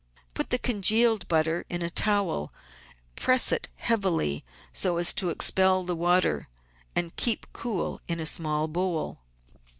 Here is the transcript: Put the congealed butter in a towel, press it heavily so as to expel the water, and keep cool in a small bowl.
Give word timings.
Put 0.33 0.49
the 0.49 0.57
congealed 0.57 1.27
butter 1.27 1.63
in 1.69 1.83
a 1.83 1.91
towel, 1.91 2.51
press 3.15 3.51
it 3.51 3.67
heavily 3.75 4.43
so 4.73 4.97
as 4.97 5.13
to 5.13 5.29
expel 5.29 5.83
the 5.83 5.95
water, 5.95 6.47
and 6.95 7.15
keep 7.17 7.45
cool 7.53 8.01
in 8.07 8.19
a 8.19 8.25
small 8.25 8.67
bowl. 8.67 9.19